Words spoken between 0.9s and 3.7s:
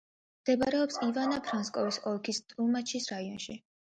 ივანო-ფრანკოვსკის ოლქის ტლუმაჩის რაიონში.